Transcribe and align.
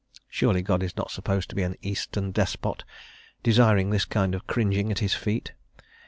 Surely 0.29 0.63
God 0.63 0.81
is 0.81 0.97
not 0.97 1.11
supposed 1.11 1.47
to 1.51 1.55
be 1.55 1.61
an 1.61 1.75
Eastern 1.83 2.31
despot, 2.31 2.83
desiring 3.43 3.91
this 3.91 4.05
kind 4.05 4.33
of 4.33 4.47
cringing 4.47 4.89
at 4.89 4.97
his 4.97 5.13
feet. 5.13 5.53